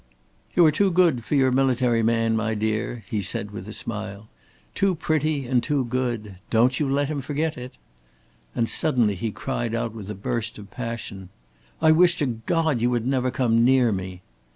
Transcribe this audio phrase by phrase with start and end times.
[0.55, 4.27] "You are too good for your military man, my dear," he said, with a smile.
[4.73, 6.37] "Too pretty and too good.
[6.49, 7.73] Don't you let him forget it!"
[8.55, 11.29] And suddenly he cried out with a burst of passion.
[11.83, 14.23] "I wish to God you had never come near me!"